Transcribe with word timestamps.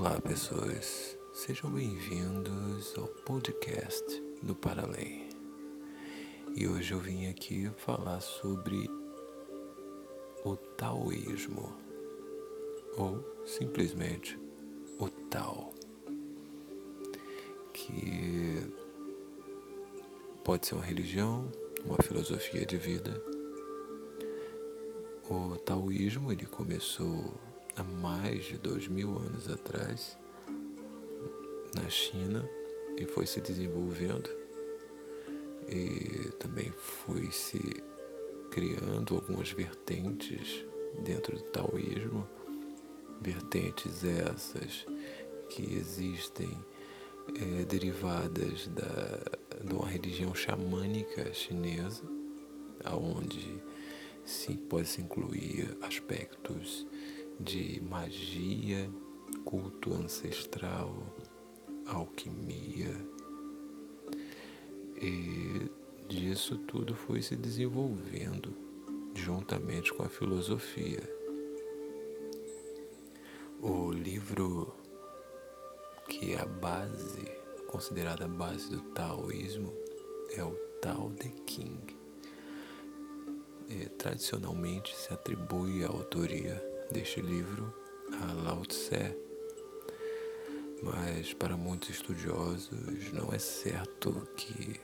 Olá, 0.00 0.20
pessoas. 0.20 1.18
Sejam 1.34 1.72
bem-vindos 1.72 2.96
ao 2.96 3.08
podcast 3.08 4.22
do 4.40 4.54
Paralém. 4.54 5.28
E 6.54 6.68
hoje 6.68 6.94
eu 6.94 7.00
vim 7.00 7.26
aqui 7.26 7.68
falar 7.78 8.20
sobre 8.20 8.88
o 10.44 10.54
taoísmo, 10.56 11.74
ou 12.96 13.18
simplesmente 13.44 14.38
o 15.00 15.08
Tao, 15.08 15.74
que 17.72 18.72
pode 20.44 20.68
ser 20.68 20.76
uma 20.76 20.84
religião, 20.84 21.50
uma 21.84 21.98
filosofia 22.04 22.64
de 22.64 22.76
vida. 22.76 23.20
O 25.28 25.56
taoísmo 25.56 26.30
ele 26.30 26.46
começou 26.46 27.34
há 27.78 27.84
mais 27.84 28.44
de 28.44 28.58
dois 28.58 28.88
mil 28.88 29.16
anos 29.16 29.48
atrás 29.48 30.18
na 31.74 31.88
China 31.88 32.48
e 32.96 33.06
foi 33.06 33.24
se 33.24 33.40
desenvolvendo 33.40 34.28
e 35.68 36.30
também 36.38 36.72
foi 36.72 37.30
se 37.30 37.82
criando 38.50 39.14
algumas 39.14 39.52
vertentes 39.52 40.64
dentro 41.04 41.36
do 41.36 41.42
taoísmo, 41.44 42.26
vertentes 43.20 44.02
essas 44.02 44.86
que 45.50 45.74
existem 45.74 46.50
é, 47.36 47.64
derivadas 47.64 48.66
da, 48.68 49.62
de 49.62 49.72
uma 49.72 49.86
religião 49.86 50.34
xamânica 50.34 51.32
chinesa, 51.32 52.02
aonde 52.84 53.62
sim 54.24 54.56
pode 54.56 54.88
se 54.88 55.00
incluir 55.00 55.76
aspectos 55.82 56.86
de 57.40 57.80
magia, 57.82 58.90
culto 59.44 59.94
ancestral, 59.94 60.92
alquimia. 61.86 62.94
E 65.00 65.70
disso 66.08 66.58
tudo 66.58 66.94
foi 66.94 67.22
se 67.22 67.36
desenvolvendo 67.36 68.52
juntamente 69.14 69.92
com 69.92 70.02
a 70.02 70.08
filosofia. 70.08 71.02
O 73.60 73.92
livro 73.92 74.74
que 76.08 76.32
é 76.32 76.40
a 76.40 76.46
base, 76.46 77.30
considerada 77.68 78.24
a 78.24 78.28
base 78.28 78.70
do 78.70 78.80
taoísmo, 78.90 79.72
é 80.32 80.42
o 80.42 80.52
Tao 80.80 81.12
Te 81.12 81.32
Ching. 81.46 81.80
E, 83.68 83.88
tradicionalmente 83.90 84.96
se 84.96 85.12
atribui 85.12 85.84
a 85.84 85.88
autoria 85.88 86.67
deste 86.90 87.20
livro 87.20 87.72
a 88.22 88.32
Lao 88.32 88.64
Tse, 88.64 89.14
mas 90.82 91.34
para 91.34 91.56
muitos 91.56 91.90
estudiosos 91.90 93.12
não 93.12 93.32
é 93.32 93.38
certo 93.38 94.26
que 94.36 94.80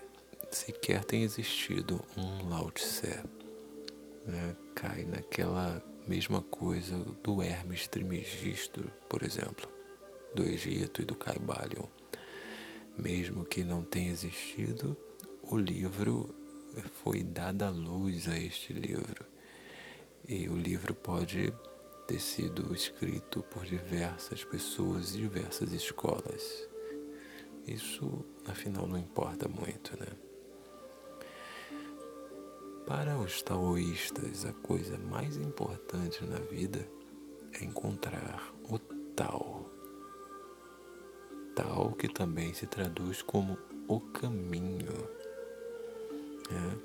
sequer 0.51 1.05
tenha 1.05 1.25
existido 1.25 2.05
um 2.17 2.49
Lao 2.49 2.71
Tse. 2.71 3.21
Né? 4.27 4.57
Cai 4.75 5.05
naquela 5.05 5.83
mesma 6.07 6.43
coisa 6.43 6.97
do 7.23 7.43
Hermes 7.43 7.89
Trismegisto, 7.89 8.85
por 9.09 9.23
exemplo, 9.23 9.69
do 10.35 10.43
Egito 10.43 11.01
e 11.01 11.05
do 11.05 11.15
Caibalion. 11.15 11.87
Mesmo 12.99 13.45
que 13.45 13.65
não 13.65 13.83
tenha 13.83 14.11
existido, 14.11 14.97
o 15.43 15.57
livro 15.57 16.35
foi 17.03 17.23
dada 17.23 17.71
luz 17.71 18.29
a 18.29 18.39
este 18.39 18.73
livro. 18.73 19.25
E 20.29 20.49
o 20.49 20.57
livro 20.57 20.95
pode 20.95 21.53
ter 22.07 22.21
sido 22.21 22.75
escrito 22.75 23.43
por 23.45 23.65
diversas 23.65 24.45
pessoas 24.45 25.15
e 25.15 25.19
diversas 25.19 25.73
escolas. 25.73 26.69
Isso, 27.67 28.25
afinal, 28.47 28.87
não 28.87 28.99
importa 28.99 29.49
muito, 29.49 29.99
né? 29.99 30.09
Para 32.87 33.17
os 33.17 33.41
taoístas, 33.41 34.45
a 34.45 34.53
coisa 34.53 34.99
mais 34.99 35.39
importante 35.39 36.23
na 36.27 36.39
vida 36.39 36.87
é 37.59 37.65
encontrar 37.65 38.53
o 38.69 38.79
Tao. 39.17 39.71
Tao 41.55 41.93
que 41.93 42.09
também 42.09 42.53
se 42.53 42.67
traduz 42.67 43.23
como 43.23 43.57
o 43.89 44.01
caminho. 44.01 44.93
Né? 46.51 46.79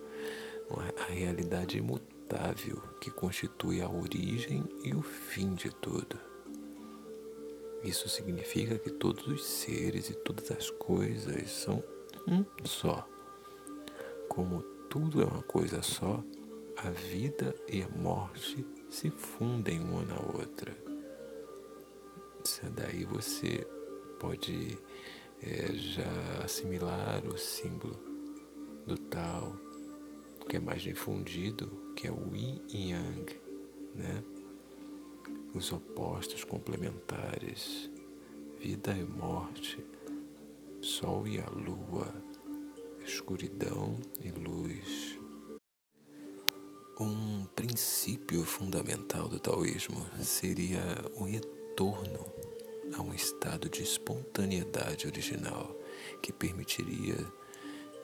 A 1.00 1.12
realidade 1.12 1.78
imutável 1.80 2.19
imutável 2.30 2.82
que 3.02 3.10
constitui 3.10 3.82
a 3.82 3.90
origem 3.90 4.64
e 4.84 4.94
o 4.94 5.02
fim 5.02 5.56
de 5.56 5.72
tudo. 5.72 6.20
Isso 7.84 8.08
significa 8.08 8.78
que 8.78 8.92
todos 8.92 9.26
os 9.28 9.44
seres 9.44 10.10
e 10.10 10.14
todas 10.14 10.52
as 10.52 10.70
coisas 10.70 11.50
são 11.50 11.84
um 12.28 12.46
só. 12.66 13.08
Como 14.28 14.62
tudo 14.90 15.22
é 15.22 15.26
uma 15.26 15.42
coisa 15.42 15.82
só, 15.82 16.24
a 16.78 16.90
vida 16.92 17.56
e 17.68 17.82
a 17.82 17.90
morte 17.90 18.66
se 18.90 19.10
fundem 19.10 19.80
uma 19.80 20.04
na 20.04 20.20
outra. 20.20 20.76
Daí 22.76 23.06
você 23.06 23.66
pode 24.20 24.78
é, 25.42 25.74
já 25.74 26.44
assimilar 26.44 27.26
o 27.26 27.38
símbolo 27.38 27.98
do 28.86 28.98
tal 28.98 29.69
que 30.50 30.58
é 30.58 30.60
mais 30.60 30.82
difundido, 30.82 31.94
que 31.96 32.08
é 32.08 32.12
o 32.12 32.36
yin 32.36 32.60
e 32.70 32.90
yang, 32.90 33.40
né? 33.94 34.24
Os 35.54 35.72
opostos 35.72 36.44
complementares, 36.44 37.88
vida 38.60 38.92
e 38.92 39.04
morte, 39.04 39.78
sol 40.82 41.28
e 41.28 41.40
a 41.40 41.48
lua, 41.50 42.12
escuridão 43.06 43.96
e 44.20 44.32
luz. 44.32 45.20
Um 47.00 47.46
princípio 47.56 48.44
fundamental 48.44 49.30
do 49.30 49.40
taoísmo 49.40 50.04
seria 50.20 50.82
o 51.16 51.26
retorno 51.26 52.26
a 52.98 53.02
um 53.04 53.14
estado 53.14 53.70
de 53.70 53.84
espontaneidade 53.84 55.06
original 55.06 55.76
que 56.24 56.34
permitiria 56.34 57.16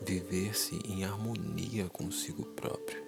viver-se 0.01 0.79
em 0.85 1.03
harmonia 1.03 1.87
consigo 1.89 2.45
próprio 2.45 3.03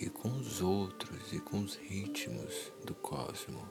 e 0.00 0.08
com 0.08 0.30
os 0.38 0.62
outros 0.62 1.32
e 1.32 1.38
com 1.40 1.60
os 1.60 1.74
ritmos 1.74 2.72
do 2.84 2.94
cosmos, 2.94 3.62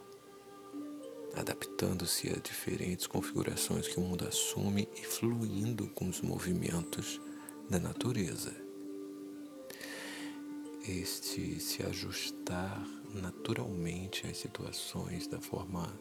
adaptando-se 1.33 2.29
a 2.29 2.35
diferentes 2.35 3.07
configurações 3.07 3.87
que 3.87 3.99
o 3.99 4.03
mundo 4.03 4.27
assume 4.27 4.87
e 4.95 5.03
fluindo 5.03 5.87
com 5.89 6.07
os 6.07 6.21
movimentos 6.21 7.19
da 7.69 7.79
natureza. 7.79 8.55
Este 10.87 11.59
se 11.59 11.83
ajustar 11.83 12.85
naturalmente 13.13 14.27
às 14.27 14.37
situações 14.37 15.27
da 15.27 15.39
forma 15.39 15.91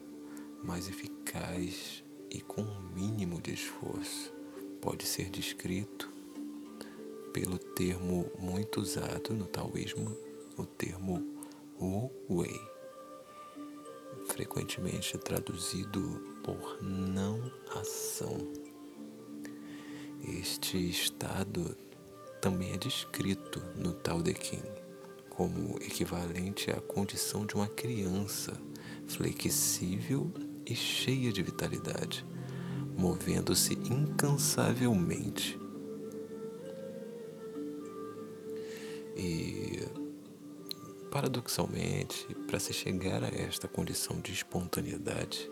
mais 0.63 0.87
eficaz 0.87 2.03
e 2.29 2.39
com 2.41 2.61
o 2.61 2.65
um 2.65 2.81
mínimo 2.93 3.41
de 3.41 3.53
esforço 3.53 4.38
pode 4.81 5.05
ser 5.05 5.29
descrito 5.29 6.09
pelo 7.33 7.57
termo 7.57 8.31
muito 8.39 8.81
usado 8.81 9.33
no 9.33 9.45
taoísmo, 9.45 10.15
o 10.57 10.65
termo 10.65 11.23
Wu 11.79 12.11
Wei, 12.29 12.59
frequentemente 14.27 15.17
traduzido 15.17 16.01
por 16.43 16.81
não 16.83 17.39
ação. 17.75 18.37
Este 20.27 20.89
estado 20.89 21.75
também 22.41 22.73
é 22.73 22.77
descrito 22.77 23.61
no 23.75 23.93
Tao 23.93 24.21
Te 24.21 24.33
Ching 24.33 24.79
como 25.29 25.77
equivalente 25.77 26.69
à 26.69 26.81
condição 26.81 27.45
de 27.45 27.55
uma 27.55 27.67
criança 27.67 28.59
flexível 29.07 30.29
e 30.65 30.75
cheia 30.75 31.31
de 31.31 31.41
vitalidade 31.41 32.25
movendo-se 32.99 33.75
incansavelmente. 33.75 35.57
E, 39.15 39.87
paradoxalmente, 41.09 42.27
para 42.45 42.59
se 42.59 42.73
chegar 42.73 43.23
a 43.23 43.27
esta 43.27 43.69
condição 43.69 44.19
de 44.19 44.33
espontaneidade, 44.33 45.49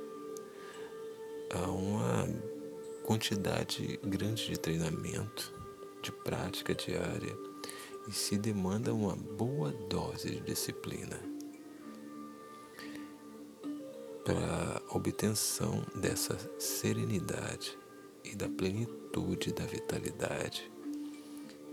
há 1.53 1.71
uma 1.71 2.27
quantidade 3.05 3.97
grande 4.03 4.47
de 4.47 4.59
treinamento, 4.59 5.53
de 6.03 6.11
prática 6.11 6.75
diária 6.75 7.35
e 8.09 8.11
se 8.11 8.37
demanda 8.37 8.93
uma 8.93 9.15
boa 9.15 9.71
dose 9.89 10.31
de 10.31 10.41
disciplina 10.41 11.36
para 14.27 14.83
a 14.89 14.97
obtenção 14.97 15.85
dessa 15.95 16.37
serenidade 16.59 17.79
e 18.25 18.35
da 18.35 18.49
plenitude 18.49 19.53
da 19.53 19.65
vitalidade 19.65 20.69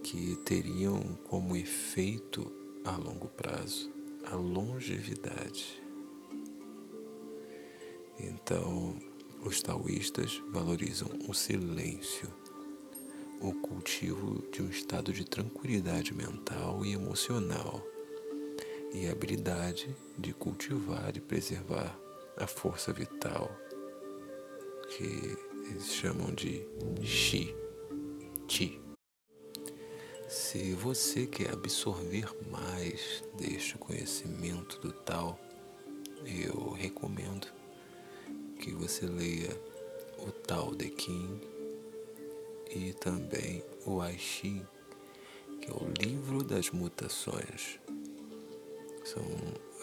que 0.05 0.37
teriam 0.45 1.19
como 1.25 1.57
efeito 1.57 2.53
a 2.85 2.93
longo 2.97 3.27
prazo 3.27 3.93
a 4.31 4.37
longevidade. 4.37 5.83
Então, 8.21 8.97
os 9.45 9.61
taoístas 9.61 10.41
valorizam 10.53 11.09
o 11.29 11.35
silêncio, 11.35 12.33
o 13.41 13.53
cultivo 13.53 14.45
de 14.53 14.63
um 14.63 14.71
estado 14.71 15.13
de 15.13 15.25
tranquilidade 15.25 16.15
mental 16.15 16.85
e 16.85 16.93
emocional 16.93 17.85
e 18.93 19.09
a 19.09 19.13
habilidade 19.13 19.95
de 20.17 20.33
cultivar 20.33 21.17
e 21.17 21.21
preservar 21.21 22.04
a 22.37 22.47
força 22.47 22.93
vital 22.93 23.51
que 24.89 25.37
eles 25.71 25.93
chamam 25.93 26.33
de 26.35 26.67
Qi. 27.03 27.55
Qi. 28.47 28.81
Se 30.29 30.73
você 30.75 31.27
quer 31.27 31.53
absorver 31.53 32.29
mais 32.51 33.23
deste 33.37 33.79
conhecimento 33.79 34.81
do 34.81 34.93
Tao, 34.93 35.39
eu 36.25 36.71
recomendo 36.71 37.47
que 38.59 38.73
você 38.73 39.07
leia 39.07 39.51
o 40.19 40.33
Tao 40.33 40.75
de 40.75 40.91
King 40.91 41.41
e 42.71 42.93
também 42.95 43.63
o 43.87 44.03
I 44.05 44.17
que 45.61 45.71
é 45.71 45.73
o 45.73 45.89
livro 45.99 46.43
das 46.43 46.71
mutações. 46.71 47.79
São 49.05 49.23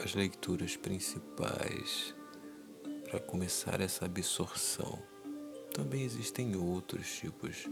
as 0.04 0.14
leituras 0.14 0.76
principais 0.76 2.14
para 3.12 3.20
começar 3.20 3.82
essa 3.82 4.06
absorção. 4.06 4.98
Também 5.74 6.04
existem 6.04 6.56
outros 6.56 7.14
tipos 7.18 7.68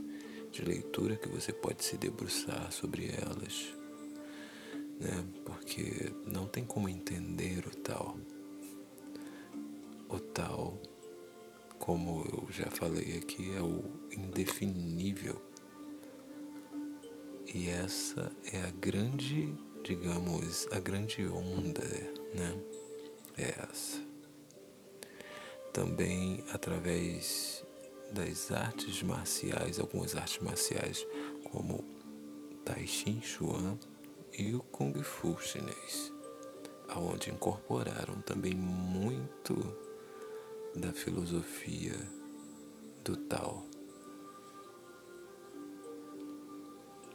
de 0.52 0.66
leitura 0.66 1.16
que 1.16 1.30
você 1.30 1.54
pode 1.54 1.86
se 1.86 1.96
debruçar 1.96 2.70
sobre 2.74 3.10
elas, 3.10 3.74
né? 5.00 5.26
Porque 5.46 6.12
não 6.26 6.46
tem 6.46 6.66
como 6.66 6.90
entender 6.90 7.66
o 7.66 7.70
tal. 7.70 8.18
O 10.10 10.20
tal, 10.20 10.78
como 11.78 12.26
eu 12.26 12.48
já 12.52 12.70
falei 12.70 13.18
aqui, 13.18 13.56
é 13.56 13.62
o 13.62 13.82
indefinível. 14.12 15.42
E 17.54 17.70
essa 17.70 18.30
é 18.52 18.62
a 18.62 18.72
grande, 18.72 19.56
digamos, 19.86 20.68
a 20.70 20.82
grande 20.82 21.26
onda, 21.26 21.86
né? 22.36 22.62
É 23.38 23.56
essa. 23.62 24.09
Também 25.74 26.44
através 26.52 27.64
das 28.12 28.52
artes 28.52 29.04
marciais, 29.04 29.80
algumas 29.80 30.16
artes 30.16 30.40
marciais, 30.40 31.06
como 31.52 31.84
Tai 32.66 32.86
Chi 32.86 33.22
Chuan 33.22 33.78
e 34.38 34.54
o 34.56 34.62
Kung 34.62 34.94
Fu 35.04 35.38
chinês, 35.40 36.12
aonde 36.88 37.30
incorporaram 37.30 38.22
também 38.22 38.56
muito 38.56 39.56
da 40.76 40.92
filosofia 40.92 41.96
do 43.04 43.16
Tao. 43.16 43.66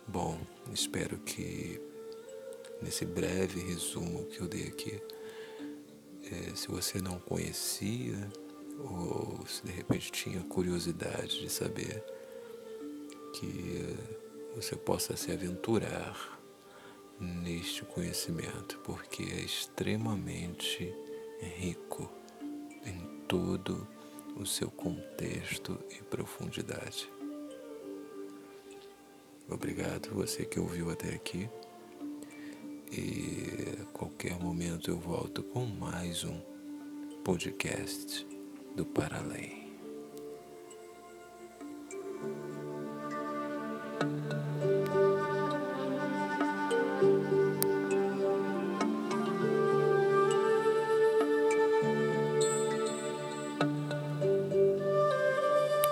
Bom, 0.06 0.38
espero 0.72 1.18
que 1.18 1.80
nesse 2.82 3.04
breve 3.04 3.60
resumo 3.60 4.26
que 4.26 4.40
eu 4.40 4.46
dei 4.46 4.68
aqui, 4.68 5.00
é, 6.30 6.54
se 6.54 6.68
você 6.68 7.00
não 7.00 7.18
conhecia 7.18 8.30
ou 8.78 9.46
se 9.46 9.64
de 9.64 9.72
repente 9.72 10.10
tinha 10.10 10.42
curiosidade 10.42 11.40
de 11.40 11.50
saber 11.50 12.02
que 13.34 13.96
você 14.54 14.76
possa 14.76 15.16
se 15.16 15.32
aventurar 15.32 16.40
neste 17.18 17.84
conhecimento, 17.84 18.78
porque 18.84 19.22
é 19.22 19.40
extremamente 19.40 20.94
rico 21.40 22.10
em 22.84 23.24
todo 23.26 23.86
o 24.36 24.44
seu 24.44 24.70
contexto 24.70 25.78
e 25.90 26.02
profundidade. 26.02 27.10
Obrigado 29.48 30.10
você 30.10 30.44
que 30.44 30.58
ouviu 30.58 30.90
até 30.90 31.14
aqui. 31.14 31.48
E 32.90 33.82
a 33.82 33.84
qualquer 33.86 34.38
momento 34.38 34.90
eu 34.90 34.98
volto 34.98 35.42
com 35.42 35.66
mais 35.66 36.24
um 36.24 36.40
podcast 37.24 38.26
do 38.74 38.84
para 38.84 39.20
lei. 39.20 39.64